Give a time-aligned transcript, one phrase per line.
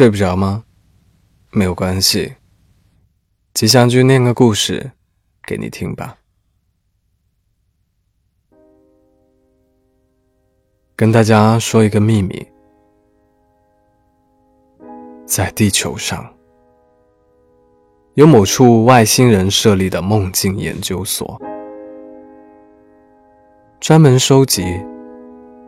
[0.00, 0.64] 睡不着吗？
[1.50, 2.36] 没有关系，
[3.52, 4.92] 吉祥君念个故事
[5.46, 6.16] 给你听吧。
[10.96, 12.48] 跟大家说一个秘密，
[15.26, 16.34] 在地球上
[18.14, 21.38] 有某处外星人设立的梦境研究所，
[23.78, 24.62] 专门收集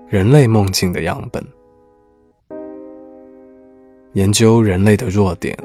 [0.08, 1.46] 人类梦境的样本。
[4.12, 5.56] 研究人类的弱点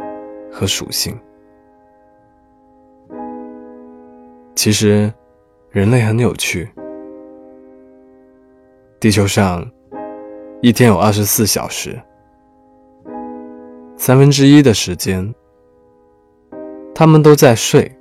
[0.51, 1.17] 和属性。
[4.55, 5.11] 其实，
[5.69, 6.69] 人类很有趣。
[8.99, 9.69] 地球上
[10.61, 12.01] 一天有二十四小时，
[13.95, 15.33] 三分之一的时间，
[16.95, 17.91] 他们都在睡。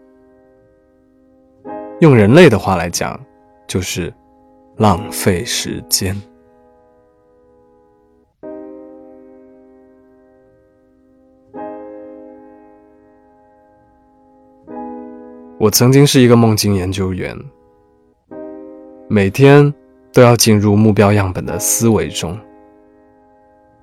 [2.00, 3.18] 用人类的话来讲，
[3.66, 4.12] 就是
[4.76, 6.16] 浪费时间。
[15.66, 17.36] 我曾经是一个梦境研究员，
[19.08, 19.74] 每天
[20.12, 22.38] 都要进入目标样本的思维中，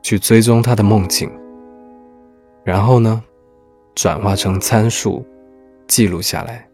[0.01, 1.29] 去追踪他的梦境，
[2.63, 3.21] 然后呢，
[3.95, 5.25] 转化成参数，
[5.85, 6.65] 记录下来。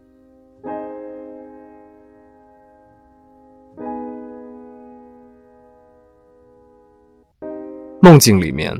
[8.00, 8.72] 梦境里面，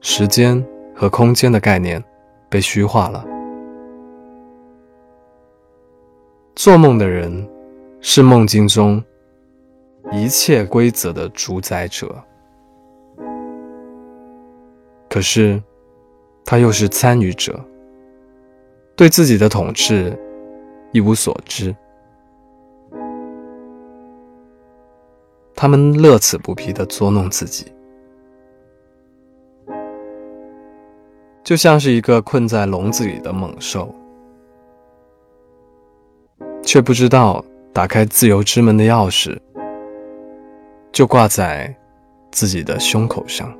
[0.00, 0.60] 时间
[0.92, 2.02] 和空间的概念
[2.50, 3.24] 被虚化了。
[6.56, 7.46] 做梦的人
[8.00, 9.04] 是梦境中
[10.10, 12.16] 一切规则的主宰者，
[15.10, 15.62] 可是
[16.46, 17.62] 他又是参与者，
[18.96, 20.18] 对自己的统治
[20.92, 21.76] 一无所知。
[25.54, 27.70] 他们乐此不疲地捉弄自己，
[31.44, 33.94] 就像是一个困在笼子里的猛兽。
[36.66, 39.38] 却不知道打开自由之门的钥匙
[40.90, 41.72] 就挂在
[42.32, 43.56] 自己的胸口上，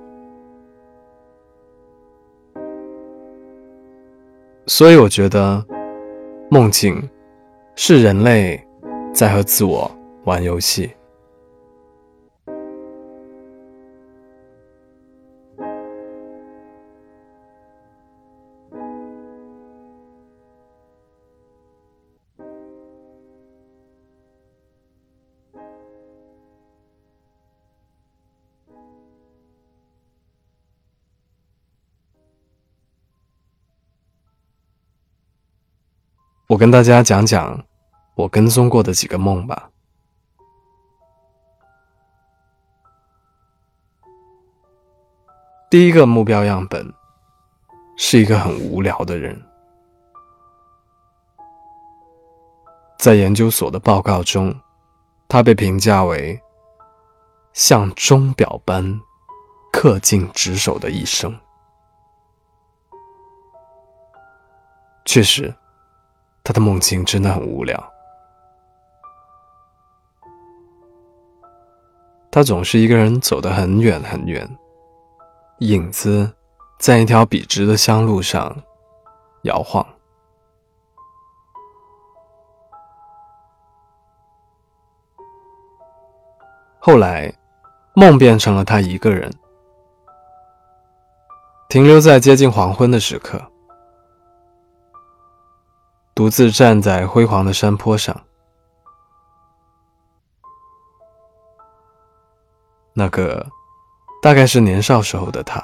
[4.66, 5.64] 所以我觉得
[6.50, 7.08] 梦境
[7.76, 8.60] 是人类
[9.14, 9.88] 在和自我
[10.24, 10.90] 玩游戏。
[36.48, 37.60] 我跟大家讲讲
[38.14, 39.68] 我跟踪过的几个梦吧。
[45.68, 46.94] 第一个目标样本
[47.96, 49.42] 是一个很无聊的人，
[53.00, 54.54] 在研究所的报告中，
[55.26, 56.40] 他被评价为
[57.54, 59.00] 像钟表般
[59.72, 61.36] 恪尽职守的一生。
[65.04, 65.52] 确实。
[66.46, 67.92] 他的梦境真的很无聊，
[72.30, 74.48] 他总是一个人走得很远很远，
[75.58, 76.32] 影子
[76.78, 78.56] 在一条笔直的乡路上
[79.42, 79.84] 摇晃。
[86.78, 87.34] 后来，
[87.96, 89.28] 梦变成了他一个人，
[91.68, 93.50] 停留在接近黄昏的时刻。
[96.16, 98.18] 独自站在辉煌的山坡上，
[102.94, 103.46] 那个
[104.22, 105.62] 大概是年少时候的他，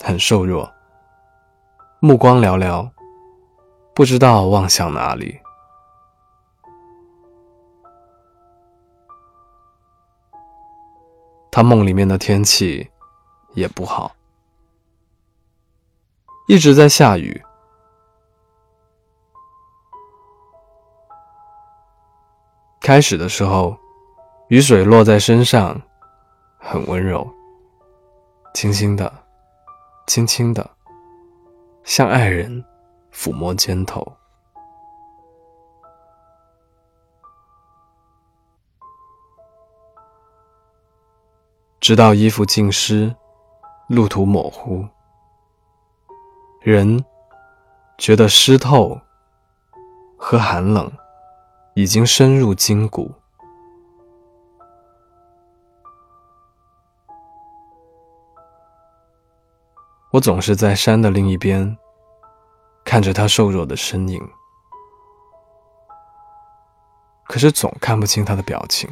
[0.00, 0.68] 很瘦弱，
[2.00, 2.90] 目光寥寥，
[3.94, 5.38] 不知道望向哪里。
[11.52, 12.90] 他梦里面的天气
[13.54, 14.16] 也不好，
[16.48, 17.40] 一直在下雨。
[22.80, 23.76] 开始的时候，
[24.48, 25.80] 雨水落在身上，
[26.58, 27.28] 很温柔，
[28.54, 29.12] 轻轻的，
[30.06, 30.70] 轻轻的，
[31.84, 32.64] 像爱人
[33.12, 34.10] 抚摸肩头。
[41.80, 43.14] 直到衣服浸湿，
[43.88, 44.86] 路途模糊，
[46.60, 47.04] 人
[47.98, 48.98] 觉得湿透
[50.16, 50.90] 和寒冷。
[51.78, 53.14] 已经深入筋骨，
[60.10, 61.78] 我总是在山的另一边，
[62.84, 64.20] 看着他瘦弱的身影，
[67.28, 68.90] 可是总看不清他的表情。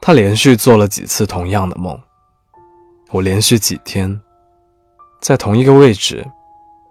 [0.00, 1.96] 他连续做了几次同样的梦，
[3.12, 4.20] 我连续几天，
[5.20, 6.28] 在同一个位置，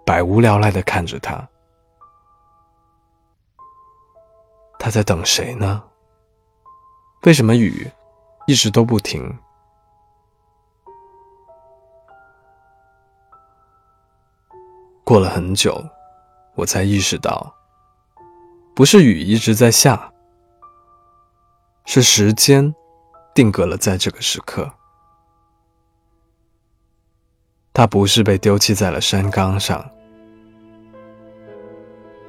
[0.06, 1.46] 百无聊赖的看着他。
[4.78, 5.82] 他在等谁呢？
[7.22, 7.90] 为什么雨
[8.46, 9.36] 一直都不停？
[15.02, 15.84] 过了很久，
[16.54, 17.54] 我才意识到，
[18.74, 20.12] 不是雨一直在下，
[21.84, 22.74] 是时间
[23.34, 24.70] 定格了在这个时刻。
[27.72, 29.88] 他不是被丢弃在了山岗上，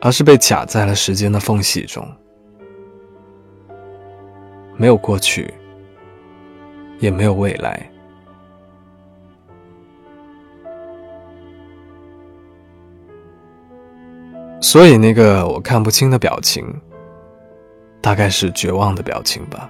[0.02, 2.06] 而是被卡在了时间的缝隙中，
[4.78, 5.54] 没有过去，
[7.00, 7.90] 也没有未来。
[14.62, 16.66] 所以，那个我看不清的表情，
[18.02, 19.70] 大概是绝望的表情吧。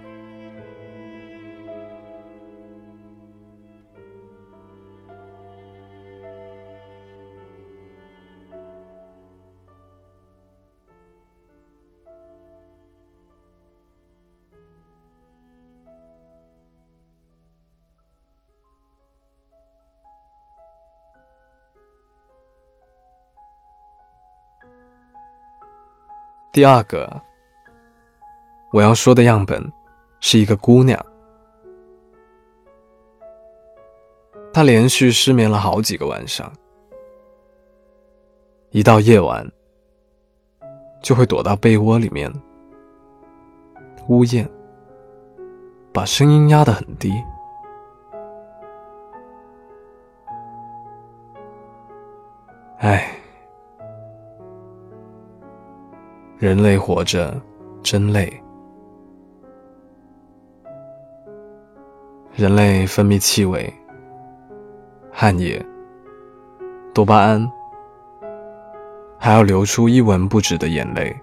[26.57, 27.21] 第二个，
[28.73, 29.71] 我要说的样本
[30.19, 30.99] 是一个姑娘，
[34.51, 36.51] 她连续失眠了好几个晚上，
[38.71, 39.47] 一到夜晚
[40.99, 42.33] 就会躲到被窝里面
[44.07, 44.49] 呜咽，
[45.93, 47.13] 把声音压得很低。
[52.79, 53.16] 唉。
[56.39, 57.35] 人类活着
[57.81, 58.31] 真累。
[62.35, 63.73] 人类分泌气味、
[65.11, 65.65] 汗液、
[66.93, 67.51] 多巴胺，
[69.17, 71.15] 还要流出一文不值的眼泪。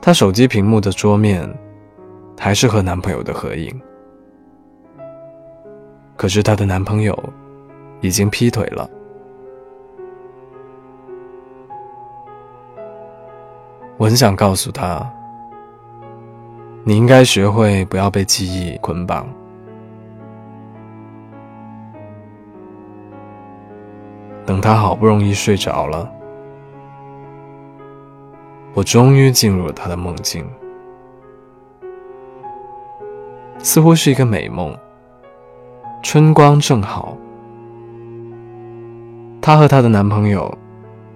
[0.00, 1.46] 她手机屏幕的桌面
[2.38, 3.78] 还是和男朋友的合影，
[6.16, 7.14] 可是她的男朋友
[8.00, 8.88] 已经劈腿了。
[13.98, 15.04] 我很想告诉他，
[16.84, 19.26] 你应该学会不要被记忆捆绑。
[24.46, 26.08] 等他好不容易睡着了，
[28.72, 30.48] 我终于进入了他的梦境，
[33.58, 34.72] 似乎是一个美梦。
[36.04, 37.16] 春光正好，
[39.42, 40.56] 她和她的男朋友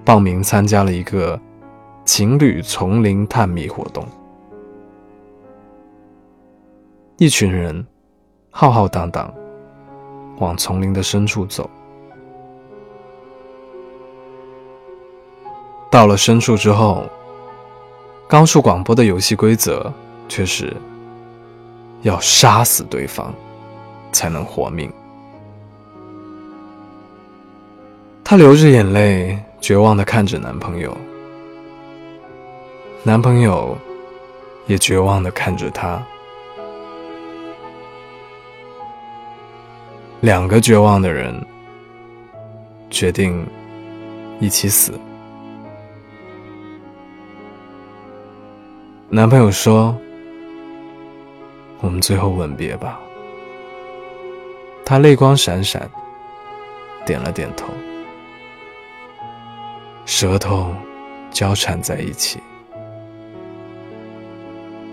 [0.05, 1.41] 报名参加了一个。
[2.05, 4.05] 情侣丛林探秘活动，
[7.17, 7.87] 一群人
[8.51, 9.33] 浩浩荡荡
[10.39, 11.71] 往丛林的深处走。
[15.91, 17.07] 到了深处之后，
[18.27, 19.93] 高处广播的游戏规则
[20.29, 20.77] 却是
[22.01, 23.33] 要杀死对方
[24.11, 24.93] 才能活命。
[28.25, 30.97] 她流着眼泪，绝望的看着男朋友。
[33.05, 33.77] 男朋友
[34.67, 36.01] 也绝望的看着她，
[40.21, 41.35] 两个绝望的人
[42.91, 43.45] 决定
[44.39, 44.93] 一起死。
[49.09, 49.93] 男朋友说
[51.83, 53.01] ：“我们最后吻别吧。”
[54.87, 55.91] 她泪光闪闪，
[57.05, 57.67] 点了点头，
[60.07, 60.73] 舌头
[61.33, 62.41] 交缠在一起。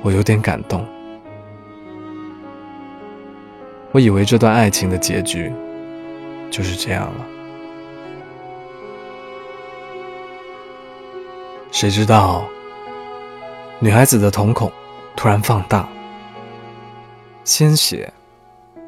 [0.02, 0.86] 我有点感动，
[3.92, 5.52] 我以为这段爱情的结局
[6.50, 7.26] 就是这样了，
[11.72, 12.48] 谁知道
[13.80, 14.72] 女孩子的瞳孔
[15.16, 15.88] 突然放大，
[17.44, 18.12] 鲜血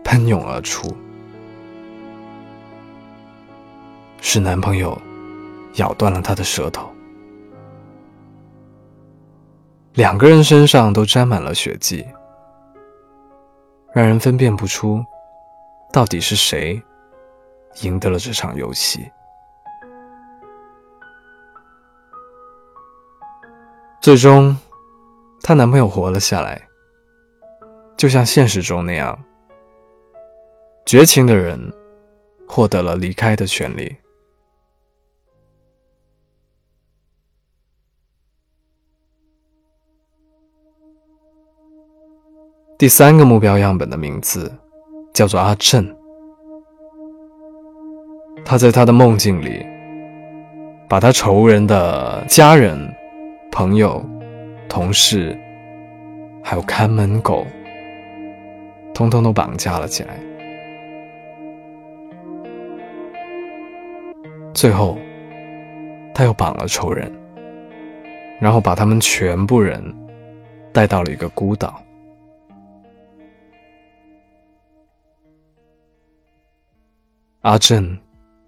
[0.03, 0.95] 喷涌而出，
[4.21, 4.99] 是男朋友
[5.75, 6.89] 咬断了她的舌头。
[9.93, 12.07] 两个人身上都沾满了血迹，
[13.93, 15.03] 让人分辨不出
[15.91, 16.81] 到底是谁
[17.81, 19.11] 赢得了这场游戏。
[24.01, 24.57] 最终，
[25.41, 26.61] 她男朋友活了下来，
[27.97, 29.21] 就像现实中那样，
[30.85, 31.59] 绝情的人
[32.47, 33.93] 获得了离开的权利。
[42.81, 44.51] 第三个目标样本的名字
[45.13, 45.87] 叫做阿正，
[48.43, 49.63] 他在他的梦境里，
[50.89, 52.91] 把他仇人的家人、
[53.51, 54.03] 朋友、
[54.67, 55.39] 同事，
[56.43, 57.45] 还有看门狗，
[58.95, 60.19] 通通都绑架了起来。
[64.55, 64.97] 最后，
[66.15, 67.11] 他又绑了仇人，
[68.39, 69.79] 然后把他们全部人
[70.73, 71.79] 带到了一个孤岛。
[77.41, 77.97] 阿正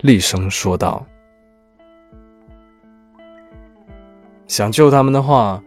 [0.02, 1.04] 厉声说道
[4.46, 5.60] ：“想救他们的话，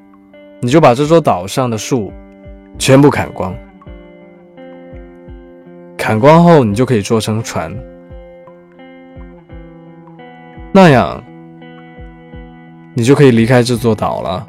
[0.61, 2.13] 你就把这座岛上的树
[2.79, 3.53] 全部砍光。
[5.99, 7.77] 砍光后，你就可以做成船，
[10.73, 11.21] 那样
[12.95, 14.47] 你就可以离开这座岛了。”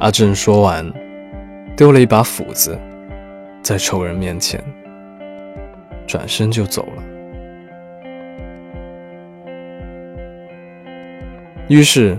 [0.00, 0.90] 阿正说完。
[1.82, 2.78] 丢了一把斧子，
[3.60, 4.62] 在仇人面前，
[6.06, 7.02] 转身就走了。
[11.66, 12.16] 于是，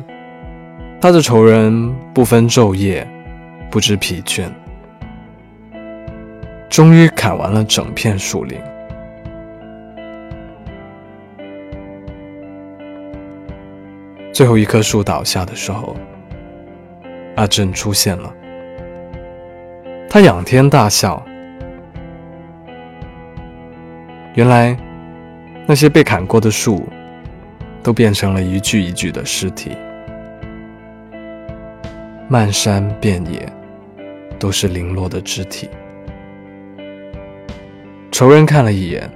[1.00, 3.08] 他的仇人不分昼夜，
[3.72, 4.50] 不知疲倦，
[6.70, 8.60] 终于砍完了整片树林。
[14.34, 15.96] 最后一棵树倒下的时候，
[17.38, 18.30] 阿正出现了。
[20.14, 21.20] 他仰天大笑。
[24.36, 24.78] 原来，
[25.66, 26.88] 那些被砍过的树，
[27.82, 29.72] 都变成了一具一具的尸体，
[32.30, 33.52] 漫山遍野
[34.38, 35.68] 都是零落的肢体。
[38.12, 39.10] 仇人看了一眼，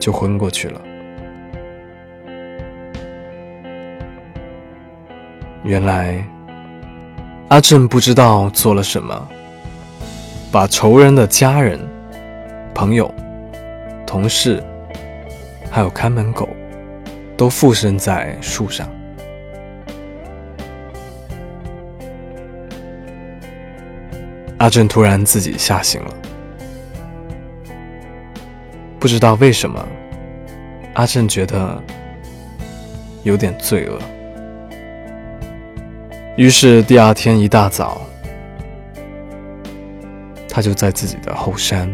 [0.00, 0.80] 就昏过去了。
[5.62, 6.20] 原来，
[7.46, 9.28] 阿正不知道做了什么。
[10.54, 11.80] 把仇人的家人、
[12.72, 13.12] 朋友、
[14.06, 14.62] 同事，
[15.68, 16.48] 还有看门狗，
[17.36, 18.88] 都附身在树上。
[24.58, 26.14] 阿正突然自己吓醒了，
[29.00, 29.84] 不知道为什么，
[30.92, 31.82] 阿正觉得
[33.24, 33.98] 有点罪恶。
[36.36, 38.00] 于是第二天一大早。
[40.54, 41.92] 他就在自己的后山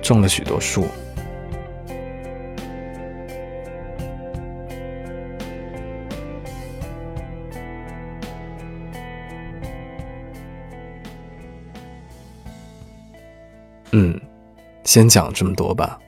[0.00, 0.86] 种了许多树。
[13.90, 14.18] 嗯，
[14.84, 15.98] 先讲这么多吧。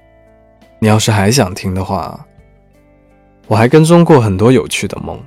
[0.78, 2.24] 你要是还想听的话，
[3.48, 5.20] 我还跟踪过很多有趣的梦，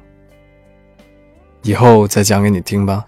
[1.64, 3.06] 以后再讲给你听吧。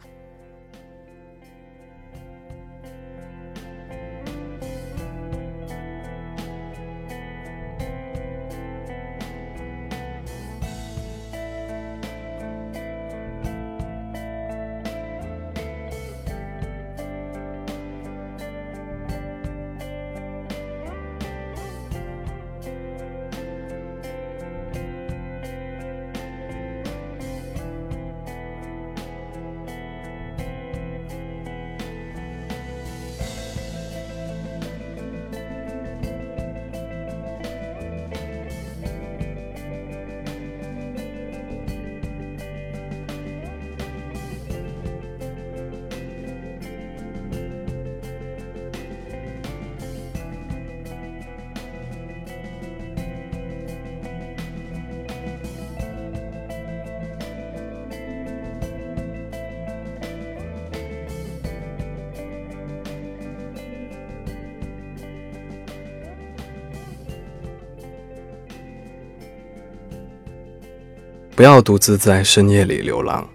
[71.39, 73.25] 不要独自在深夜里流浪，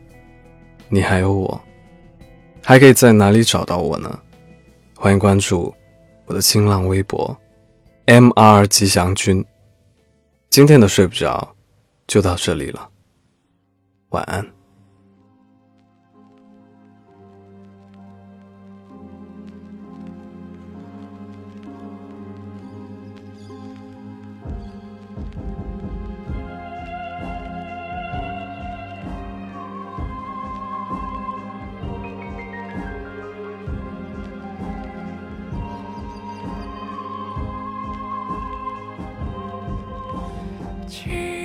[0.90, 1.58] 你还有我，
[2.62, 4.20] 还可以在哪里找到我呢？
[4.94, 5.74] 欢迎关注
[6.26, 7.34] 我的新浪微博
[8.04, 9.42] ，M R 吉祥君。
[10.50, 11.56] 今天的睡不着
[12.06, 12.90] 就到这里了，
[14.10, 14.46] 晚安。
[40.88, 41.43] 情。